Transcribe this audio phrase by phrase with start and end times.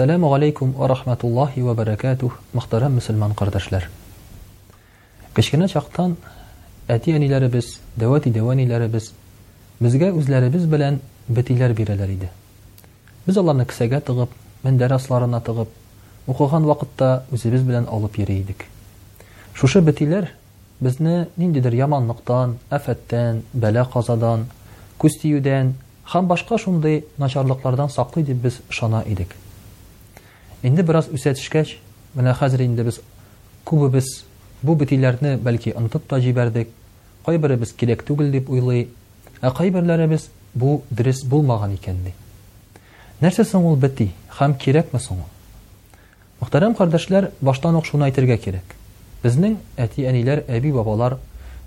[0.00, 2.38] Ассаляму алейкум ва рахматуллахи ва баракатух.
[2.54, 3.90] Мухтарам мусульман кардашлар.
[5.36, 6.14] Кешкене чактан
[6.88, 7.68] әтиәниләре без,
[8.00, 9.10] дәвати дәваниләре без,
[9.78, 10.96] безгә үзләребез белән
[11.28, 12.30] битиләр бирәләр иде.
[13.26, 14.30] Без аларны кисәгә тыгып,
[14.64, 15.68] мен дәрәсләренә тыгып,
[16.26, 18.64] укыган вакытта үзебез белән алып йөрә идек.
[19.52, 20.30] Шушы битиләр
[20.80, 24.48] безне ниндидер яманлыктан, афаттан, бала казадан,
[24.96, 25.74] күстиюдән
[26.14, 29.36] һәм башка шундый начарлыклардан саклый дип без шана идек.
[30.60, 31.70] Инде бераз үсәтешкәч,
[32.12, 32.98] менә хәзер инде без
[33.64, 34.04] күбебез
[34.60, 36.68] бу битләрне бәлки онтып та җибәрдек.
[37.24, 37.40] Кай
[37.76, 38.88] кирәк түгел дип уйлый,
[39.40, 42.12] ә кайберләребез бу дөрес булмаган икән ди.
[43.22, 44.10] Нәрсә соң ул битти?
[44.28, 45.22] Хам кирәкме соң?
[46.42, 48.76] Мөхтәрәм кардәшләр, баштан ук шуны әйтергә кирәк.
[49.22, 51.16] Безнең әти-әниләр, әби-бабалар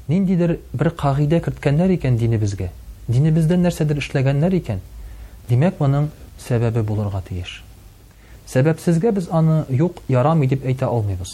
[0.08, 2.70] ниндидер бер кагыйдә керткәннәр икән дине безгә.
[3.08, 4.82] Дине бездән нәрсәдер эшләгәннәр икән.
[5.50, 6.10] Димәк, моның
[6.46, 7.62] сәбәбе булырга тиеш.
[8.46, 11.32] Себеп біз без аны юк ярам идип әйтә алмыйбыз.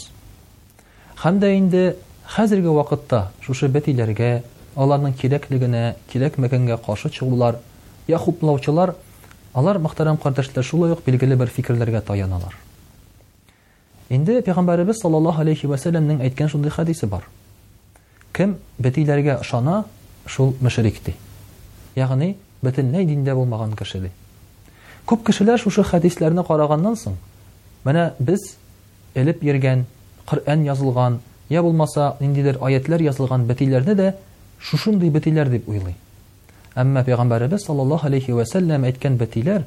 [1.18, 1.96] Хәм дә инде
[2.36, 4.42] хәзерге вакытта шушы бәтиләргә
[4.76, 7.58] аларның кирәклегенә, кирәк мәкәнгә каршы чыгулар,
[8.08, 8.94] яхуплаучылар
[9.54, 12.54] алар мәхтәрәм кардәшләр шулай юк билгеле бер фикерләргә таяналар.
[14.08, 17.26] Инде пәйгамбәрбез саллаллаһу алейхи ва сәлламның әйткән шундый хадисе бар.
[18.32, 19.84] Кем бәтиләргә ышана,
[20.26, 21.16] шул мәшриктә.
[21.98, 24.10] Ягъни бөтен дин дә булмаган кеше ди.
[25.10, 27.14] Күп кешеләр шушы хәдисләрне караганнан соң,
[27.88, 28.44] менә без
[29.18, 29.80] элеп йөргән
[30.30, 31.16] Коръән язылган,
[31.50, 34.08] я булмаса, индидер аятлар язылган битиләрне дә
[34.62, 35.96] шушындый битиләр дип уйлый.
[36.78, 39.64] Әмма Пәйгамбәрәбез саллаллаһу алейхи ва саллям әйткән битиләр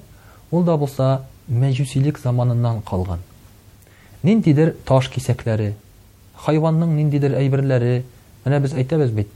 [0.51, 1.09] ул да булса
[1.51, 3.19] мәҗүсилек заманыннан калган.
[4.23, 5.73] Нинтидер таш кисәкләре,
[6.45, 8.05] хайванның нинтидер әйберләре,
[8.45, 9.27] менә без әйтәбез бит,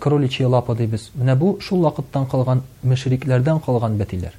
[0.00, 1.12] кроличи лапа дибез.
[1.14, 4.34] Менә бу шул вакыттан калган мәшриклардан калган битиләр.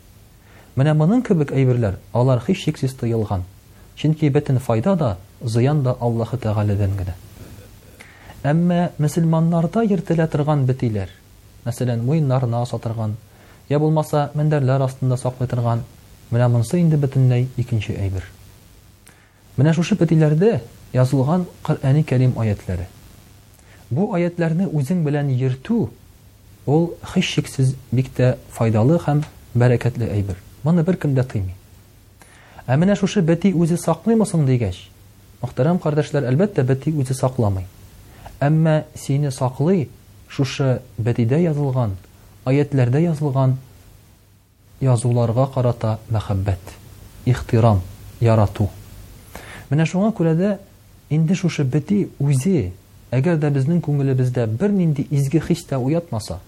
[0.80, 3.46] Менә моның кебек әйберләр алар хиш шиксез тыелган.
[3.96, 7.13] Чөнки бөтен файда да, зыян да Аллаһы Тәгаләдән генә.
[8.44, 11.08] Әмма мөселманнарда йөртелә торган бетиләр,
[11.64, 13.16] мәсәлән, муйыннарына сатырган,
[13.69, 15.85] я булмаса мендәрләр астында саклый торган,
[16.30, 18.28] менә монысы инде бөтенләй икенче әйбер.
[19.56, 20.59] Менә шушы бетиләрдә
[20.91, 22.90] язылган Коръәни Кәрим аятлары.
[23.90, 25.88] Бу аятларны үзең белән йөрту,
[26.68, 29.24] ул хиш шексиз бик тә файдалы һәм
[29.56, 30.41] бәрәкәтле әйбер.
[30.66, 31.53] Мәне бер кем дә тыймый.
[32.66, 34.78] Ә менә шушы бәти үзе сакламый соң дигәч,
[35.44, 37.68] мөхтәрәм кардәшләр, әлбәттә бәти үзе сакламый.
[38.42, 39.84] Әмма сине саклый
[40.28, 41.94] шушы бәтидә язылган,
[42.50, 43.59] аятләрдә язылган
[44.81, 46.74] язуларга карата мәхәббәт,
[47.30, 47.84] ихтирам
[48.20, 48.68] ярату.
[49.70, 50.56] Менә шуңа күрә дә
[51.14, 52.72] инде шушы бәти үзе
[53.14, 54.72] Әгәр дә безнең күңелебездә бер
[55.14, 56.40] изге хис тә уятмаса,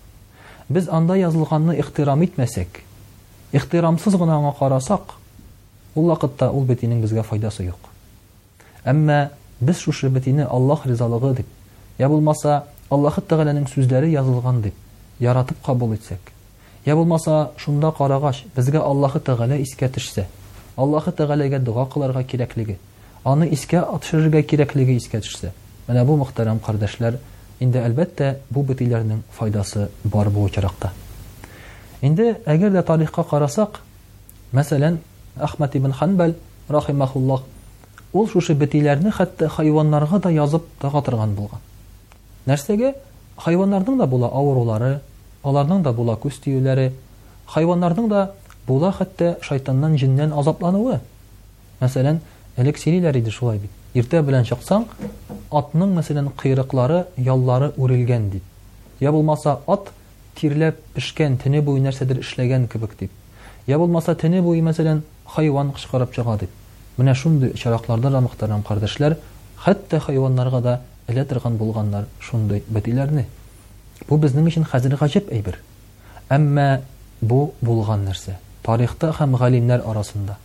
[0.69, 2.81] без анда язылганны ихтирам итмәсәк,
[3.56, 5.13] ихтирамсыз гына аңа карасак,
[5.96, 7.90] ул вакытта ул бит бізге безгә файдасы юк.
[8.84, 9.30] Әмма
[9.62, 11.47] без шушы бит Аллах Аллаһ ризалыгы дип,
[11.97, 14.74] я булмаса Аллаһ Тәгаләнең сүзләре язылган дип,
[15.19, 16.19] яратып кабул итсәк.
[16.85, 20.25] Я булмаса шунда карагач безгә Аллаһ Тәгалә искә төшсә,
[20.78, 22.78] Аллаһ Тәгаләгә дуа кылырга кирәклеге,
[23.24, 25.53] аны искә атышырга кирәклеге искә төшсә.
[25.88, 27.19] Менә бу мөхтәрәм кардәшләр,
[27.59, 28.66] инде әлбәттә бу
[29.40, 30.47] файдасы бар бу
[32.06, 33.80] Инде әгәр дә тарихка карасак,
[34.53, 35.00] мәсәлән,
[35.41, 36.35] Ахмад ибн Ханбал
[36.69, 37.41] рахимахуллах
[38.13, 41.59] ул шушы битиләрне хәтта хайваннарга да язып тага булган.
[42.46, 42.94] Нәрсәгә?
[43.38, 45.00] Хайваннарның да була авырулары,
[45.44, 46.91] аларның да була күз тиюләре,
[48.09, 48.29] да
[48.68, 51.00] була хәтта шайтаннан җиннән азаплануы.
[51.79, 52.19] Мәсәлән,
[52.58, 53.72] Алексейлер иде шулай бит.
[53.94, 54.85] Иртә белән чыксаң,
[55.52, 58.41] атның мәсәлән, кыйрыклары, яллары үрелгән ди.
[59.00, 59.91] Я булмаса, ат
[60.37, 64.99] тирләп пешкән тене буе нәрсәдер эшләгән кебек дип я булмаса тене буе мәсәлән
[65.33, 69.16] хайван кычкырып чыга дип менә шундый чаракларда да мөхтәрәм кардәшләр
[69.66, 70.75] хәтта хайваннарга да
[71.07, 73.25] элә торган булганнар шундый бәтиләрне
[74.09, 75.57] бу безнең өчен хәзер гаҗәп әйбер
[76.37, 76.67] әмма
[77.22, 78.37] бу булган нәрсә
[78.67, 80.37] тарихта һәм галимнәр арасында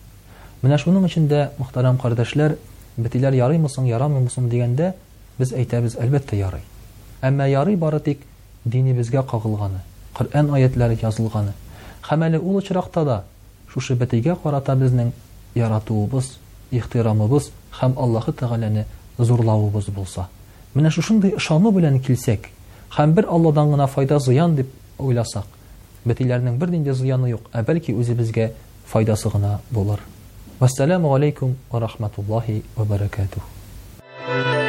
[0.65, 2.57] менә шуның өчен дә мөхтәрәм кардәшләр
[2.97, 4.95] бәтиләр яраймы соң яраймы соң дигәндә
[5.39, 6.65] без әйтәбез әлбәттә ярый
[7.29, 8.25] әмма ярый бары тик
[8.65, 9.81] дини безгә кагылганы,
[10.17, 11.53] Коръан аятлары язылганы.
[12.03, 13.25] Хәмәле ул очракта да
[13.69, 15.13] шушы бәтегә карата безнең
[15.55, 16.39] яратуыбыз,
[16.71, 17.51] ихтирамыбыз
[17.81, 18.87] һәм Аллаһ Тагаланы
[19.19, 20.29] зурлавыбыз булса.
[20.75, 22.49] Менә шушындый ишаны белән килсәк,
[22.97, 24.69] һәм бер Аллаһдан гына файда зыян дип
[24.99, 25.47] уйласак,
[26.05, 28.53] бәтегләрнең бер нинди зыяны юк, ә бәлки үзе безгә
[28.87, 30.01] файдасы гына булыр.
[30.61, 34.61] Ассаламу алейкум ва рахматуллаһи ва баракатуһ.